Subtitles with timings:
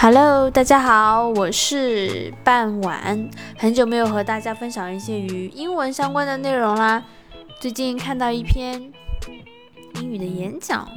[0.00, 7.02] Hello，大家好，我是半晚，很久没有和大家分享一些与英文相关的内容啦。
[7.58, 8.92] 最近看到一篇
[9.96, 10.88] 英语的演讲，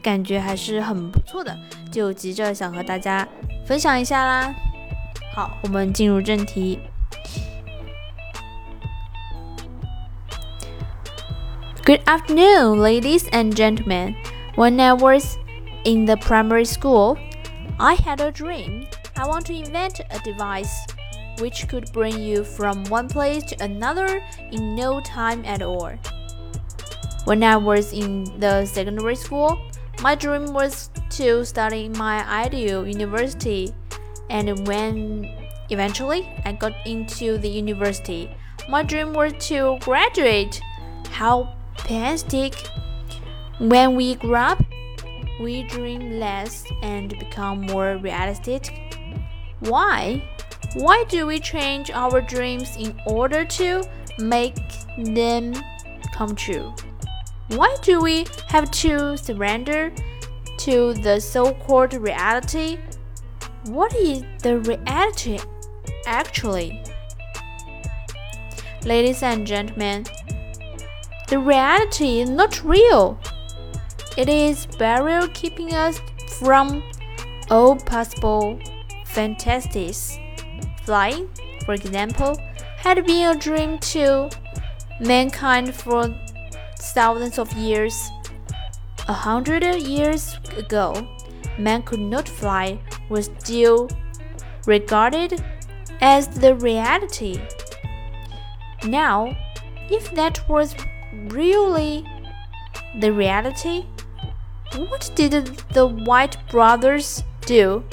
[0.00, 1.58] 感觉还是很不错的，
[1.90, 3.26] 就急着想和大家
[3.66, 4.54] 分享一下啦。
[5.34, 6.78] 好，我们进入正题。
[11.84, 14.14] Good afternoon, ladies and gentlemen.
[14.54, 15.38] When I was
[15.84, 17.16] in the primary school,
[17.78, 18.86] I had a dream.
[19.16, 20.86] I want to invent a device
[21.38, 25.92] which could bring you from one place to another in no time at all.
[27.24, 29.58] When I was in the secondary school,
[30.02, 33.74] my dream was to study my ideal university.
[34.30, 35.28] And when
[35.70, 38.30] eventually I got into the university,
[38.68, 40.60] my dream was to graduate.
[41.10, 42.54] How pathetic!
[43.58, 44.62] When we grow up,
[45.40, 48.72] we dream less and become more realistic.
[49.60, 50.22] Why?
[50.74, 53.84] Why do we change our dreams in order to
[54.18, 54.56] make
[54.98, 55.54] them
[56.12, 56.74] come true?
[57.48, 59.92] Why do we have to surrender
[60.58, 62.78] to the so called reality?
[63.66, 65.38] What is the reality
[66.06, 66.82] actually?
[68.84, 70.04] Ladies and gentlemen,
[71.28, 73.18] the reality is not real.
[74.16, 76.00] It is barrier keeping us
[76.38, 76.84] from
[77.50, 78.60] all possible
[79.06, 80.18] fantasies.
[80.84, 81.28] Flying,
[81.64, 82.38] for example,
[82.76, 84.30] had been a dream to
[85.00, 86.14] mankind for
[86.78, 88.10] thousands of years.
[89.08, 91.06] A hundred years ago,
[91.58, 92.78] man could not fly
[93.08, 93.88] was still
[94.66, 95.42] regarded
[96.00, 97.40] as the reality.
[98.84, 99.36] Now,
[99.90, 100.74] if that was
[101.28, 102.06] really
[103.00, 103.86] the reality,
[104.76, 105.32] what did
[105.72, 107.84] the Wright brothers do?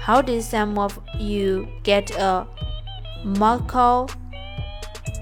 [0.00, 2.46] How did some of you get a
[3.24, 4.10] miracle?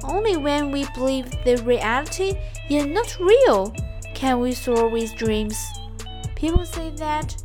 [0.05, 2.36] Only when we believe the reality
[2.70, 3.74] is not real
[4.14, 5.57] can we soar with dreams.
[6.36, 7.36] People say that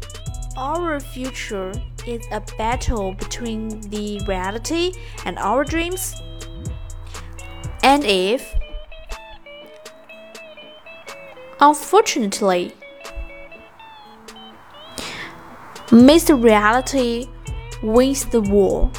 [0.57, 1.71] our future
[2.07, 4.93] is a battle between the reality
[5.25, 6.15] and our dreams.
[7.83, 8.55] And if,
[11.59, 12.73] unfortunately,
[15.87, 16.41] Mr.
[16.41, 17.27] Reality
[17.81, 18.91] wins the war.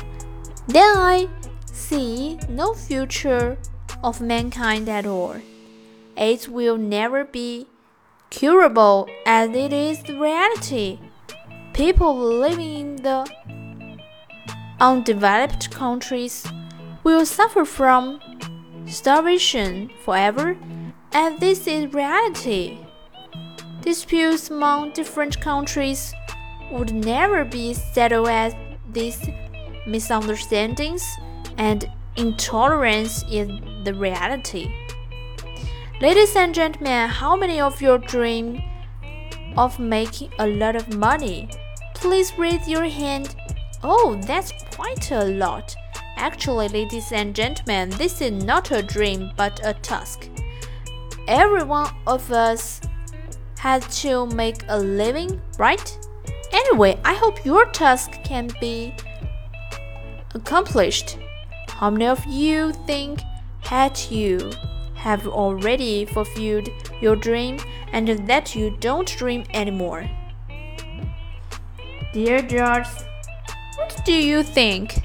[0.68, 1.28] Then I
[1.66, 3.58] see no future
[4.02, 5.36] of mankind at all.
[6.16, 7.66] AIDS will never be
[8.30, 10.98] curable as it is the reality.
[11.74, 13.26] People living in the
[14.80, 16.46] undeveloped countries
[17.04, 18.18] will suffer from
[18.86, 20.56] starvation forever,
[21.12, 22.78] and this is reality.
[23.82, 26.14] Disputes among different countries
[26.70, 28.54] would never be settled as
[28.92, 29.28] these
[29.86, 31.04] misunderstandings
[31.56, 33.48] and intolerance is
[33.84, 34.72] the reality.
[36.00, 38.62] Ladies and gentlemen, how many of you dream
[39.56, 41.48] of making a lot of money?
[41.94, 43.34] Please raise your hand.
[43.82, 45.74] Oh, that's quite a lot.
[46.16, 50.28] Actually, ladies and gentlemen, this is not a dream but a task.
[51.26, 52.80] Every one of us
[53.58, 55.98] has to make a living, right?
[56.58, 58.92] Anyway, I hope your task can be
[60.34, 61.16] accomplished.
[61.68, 63.20] How many of you think
[63.70, 64.50] that you
[64.94, 66.68] have already fulfilled
[67.00, 67.58] your dream
[67.92, 70.10] and that you don't dream anymore?
[72.12, 72.88] Dear George,
[73.76, 75.00] what do you think?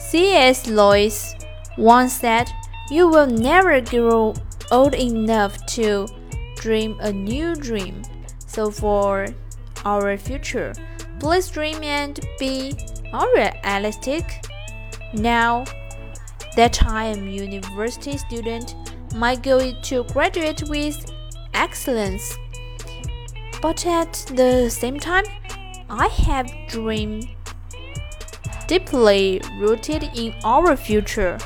[0.00, 0.66] C.S.
[0.66, 1.36] Lewis
[1.78, 2.50] once said,
[2.90, 4.34] You will never grow
[4.72, 6.08] old enough to
[6.56, 8.02] dream a new dream.
[8.48, 9.26] So, for
[9.84, 10.72] our future.
[11.18, 12.74] Please dream and be
[13.12, 14.44] realistic.
[15.14, 15.64] Now
[16.56, 18.74] that I am university student,
[19.14, 21.12] my goal is to graduate with
[21.54, 22.36] excellence.
[23.62, 25.24] But at the same time,
[25.88, 27.22] I have dream
[28.66, 31.38] deeply rooted in our future.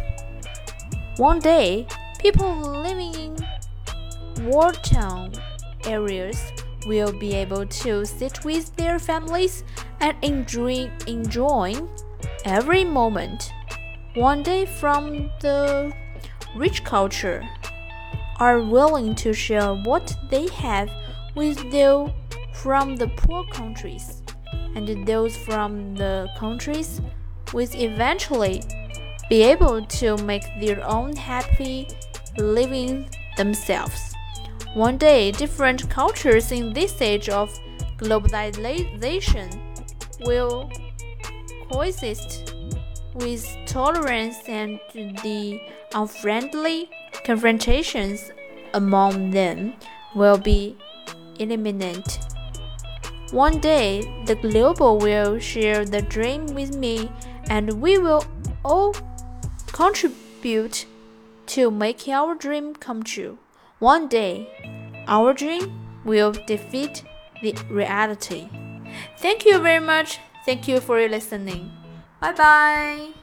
[1.17, 1.87] One day,
[2.19, 5.35] people living in war-torn
[5.85, 6.53] areas
[6.87, 9.65] will be able to sit with their families
[10.01, 11.89] and enjoy enjoying
[12.45, 13.53] every moment.
[14.15, 15.93] One day from the
[16.57, 17.49] rich culture
[18.39, 20.91] are willing to share what they have
[21.35, 22.11] with those
[22.55, 24.23] from the poor countries,
[24.75, 27.01] and those from the countries
[27.53, 28.63] will eventually
[29.29, 31.87] be able to make their own happy
[32.37, 34.15] living themselves.
[34.75, 37.59] One day, different cultures in this age of
[37.99, 39.51] globalization
[40.21, 40.71] will
[41.69, 42.55] coexist
[43.15, 45.61] with tolerance and the
[45.93, 46.89] unfriendly
[47.25, 48.31] confrontations
[48.73, 49.75] among them
[50.15, 50.77] will be
[51.41, 52.07] eliminated.
[53.33, 57.11] One day, the global will share the dream with me,
[57.49, 58.25] and we will
[58.65, 58.95] all
[59.67, 60.87] contribute
[61.47, 63.39] to making our dream come true.
[63.81, 64.47] One day,
[65.09, 65.73] our dream
[66.05, 67.03] will defeat
[67.43, 68.49] the reality.
[69.19, 70.19] Thank you very much.
[70.45, 71.73] Thank you for listening.
[72.21, 73.20] Bye bye.